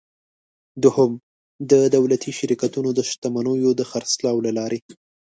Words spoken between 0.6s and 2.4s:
دوهم: د دولتي